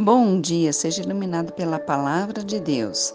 [0.00, 3.12] Bom dia, seja iluminado pela palavra de Deus.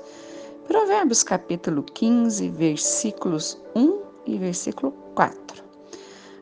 [0.68, 5.64] Provérbios capítulo 15, versículos 1 e versículo 4.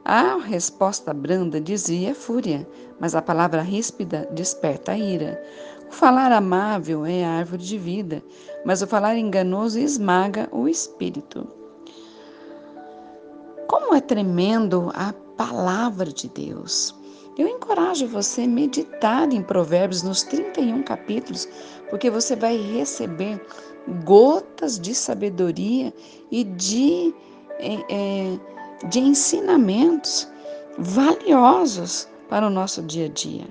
[0.04, 2.68] A resposta branda dizia fúria,
[3.00, 5.40] mas a palavra ríspida desperta a ira.
[5.88, 8.24] O falar amável é a árvore de vida,
[8.66, 11.48] mas o falar enganoso esmaga o espírito.
[13.68, 17.00] Como é tremendo a palavra de Deus!
[17.38, 21.48] Eu encorajo você a meditar em Provérbios nos 31 capítulos,
[21.90, 23.40] porque você vai receber
[24.04, 25.94] gotas de sabedoria
[26.30, 27.14] e de,
[27.60, 28.38] é,
[28.90, 30.28] de ensinamentos
[30.78, 33.48] valiosos para o nosso dia a dia.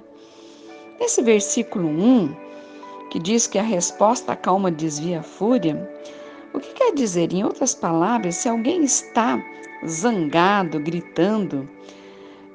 [1.01, 2.37] Nesse versículo 1,
[3.11, 5.91] que diz que a resposta calma desvia a fúria,
[6.53, 7.33] o que quer dizer?
[7.33, 9.43] Em outras palavras, se alguém está
[9.87, 11.69] zangado, gritando,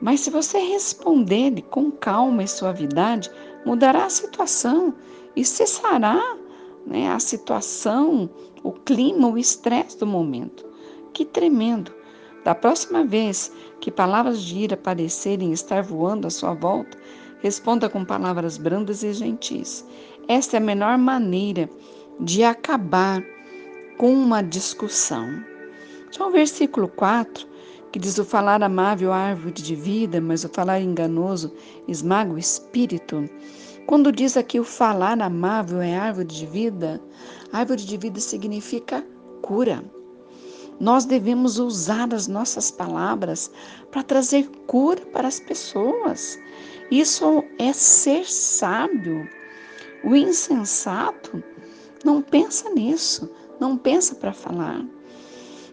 [0.05, 3.32] mas se você responder com calma e suavidade,
[3.66, 4.94] mudará a situação
[5.36, 6.22] e cessará
[6.86, 8.30] né, a situação,
[8.61, 10.64] o clima, o estresse do momento.
[11.11, 11.92] Que tremendo!
[12.44, 16.95] Da próxima vez que palavras de ira parecerem estar voando à sua volta,
[17.39, 19.83] responda com palavras brandas e gentis.
[20.28, 21.67] Esta é a melhor maneira
[22.20, 23.23] de acabar
[23.98, 25.44] com uma discussão.
[26.11, 27.55] Já o versículo 4
[27.96, 31.54] que diz o falar amável árvore de vida, mas o falar enganoso
[31.88, 33.24] esmaga o espírito.
[33.88, 37.02] Quando diz aqui o falar amável é árvore de vida,
[37.54, 39.02] árvore de vida significa
[39.42, 39.82] cura.
[40.78, 43.50] Nós devemos usar as nossas palavras
[43.92, 46.38] para trazer cura para as pessoas.
[46.92, 49.26] Isso é ser sábio.
[50.04, 51.42] O insensato
[52.04, 54.86] não pensa nisso, não pensa para falar.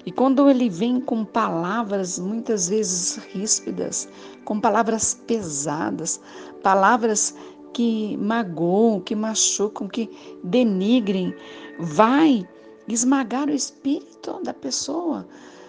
[0.05, 4.09] E quando ele vem com palavras muitas vezes ríspidas,
[4.44, 6.20] com palavras pesadas,
[6.62, 7.34] palavras
[7.72, 10.11] que magoam, que machucam, que
[10.42, 11.34] denigrem,
[11.78, 12.47] vai
[12.89, 15.27] esmagar o espírito da pessoa.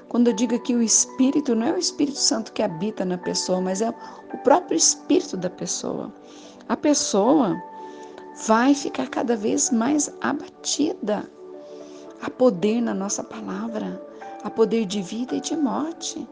[0.10, 3.60] Quando eu digo que o espírito não é o Espírito Santo que habita na pessoa,
[3.62, 6.14] mas é o próprio espírito da pessoa.
[6.70, 7.60] A pessoa
[8.46, 11.30] vai ficar cada vez mais abatida.
[12.22, 14.00] Há poder na nossa palavra
[14.44, 16.28] há poder de vida e de morte.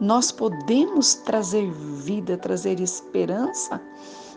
[0.00, 3.80] Nós podemos trazer vida, trazer esperança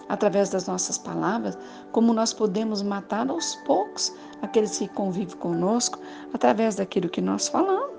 [0.08, 1.58] através das nossas palavras,
[1.92, 6.00] como nós podemos matar aos poucos aqueles que convivem conosco
[6.34, 7.96] através daquilo que nós falamos.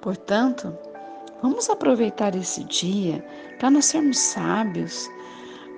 [0.00, 0.76] Portanto,
[1.40, 3.24] vamos aproveitar esse dia
[3.58, 5.08] para nós sermos sábios,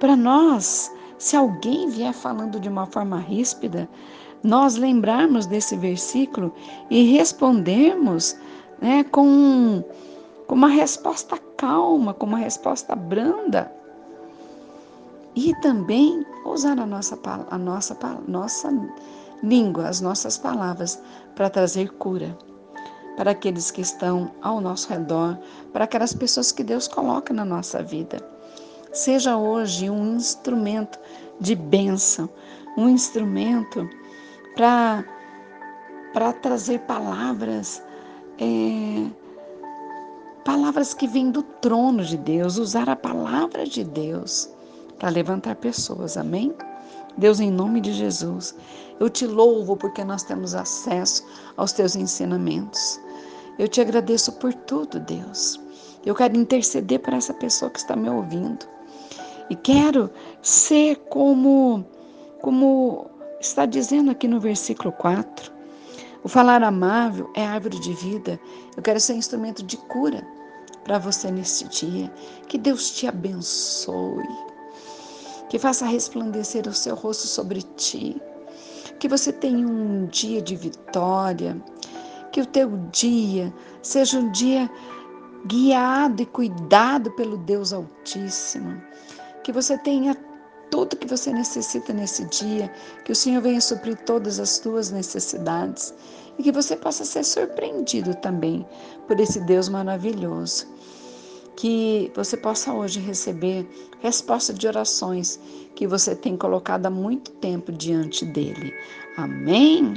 [0.00, 3.88] para nós, se alguém vier falando de uma forma ríspida,
[4.44, 6.54] nós lembrarmos desse versículo
[6.90, 8.36] e respondermos
[8.80, 9.82] né, com,
[10.46, 13.72] com uma resposta calma, com uma resposta branda.
[15.34, 17.18] E também usar a nossa,
[17.50, 18.70] a nossa, a nossa
[19.42, 21.02] língua, as nossas palavras,
[21.34, 22.36] para trazer cura
[23.16, 25.38] para aqueles que estão ao nosso redor,
[25.72, 28.18] para aquelas pessoas que Deus coloca na nossa vida.
[28.92, 30.98] Seja hoje um instrumento
[31.40, 32.28] de bênção,
[32.76, 33.88] um instrumento
[34.54, 37.82] para trazer palavras,
[38.38, 39.06] é,
[40.44, 44.48] palavras que vêm do trono de Deus, usar a palavra de Deus
[44.98, 46.54] para levantar pessoas, amém?
[47.16, 48.54] Deus, em nome de Jesus,
[48.98, 51.24] eu te louvo porque nós temos acesso
[51.56, 53.00] aos teus ensinamentos.
[53.58, 55.60] Eu te agradeço por tudo, Deus.
[56.04, 58.66] Eu quero interceder por essa pessoa que está me ouvindo.
[59.48, 60.10] E quero
[60.42, 61.84] ser como
[62.40, 63.06] como
[63.44, 65.52] está dizendo aqui no versículo 4.
[66.22, 68.40] O falar amável é árvore de vida.
[68.76, 70.26] Eu quero ser instrumento de cura
[70.82, 72.10] para você neste dia.
[72.48, 74.26] Que Deus te abençoe.
[75.50, 78.20] Que faça resplandecer o seu rosto sobre ti.
[78.98, 81.60] Que você tenha um dia de vitória.
[82.32, 84.70] Que o teu dia seja um dia
[85.46, 88.80] guiado e cuidado pelo Deus Altíssimo.
[89.42, 90.16] Que você tenha
[90.74, 92.68] tudo que você necessita nesse dia,
[93.04, 95.94] que o Senhor venha suprir todas as tuas necessidades
[96.36, 98.66] e que você possa ser surpreendido também
[99.06, 100.66] por esse Deus maravilhoso.
[101.54, 103.64] Que você possa hoje receber
[104.00, 105.38] resposta de orações
[105.76, 108.74] que você tem colocado há muito tempo diante dele.
[109.16, 109.94] Amém?